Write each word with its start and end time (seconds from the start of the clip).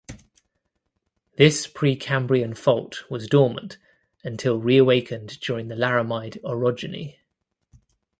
This 1.37 1.67
Precambrian 1.67 2.57
fault 2.57 3.03
was 3.11 3.27
dormant 3.27 3.77
until 4.23 4.57
reawakened 4.59 5.39
during 5.41 5.67
the 5.67 5.75
Laramide 5.75 6.41
orogeny. 6.41 7.17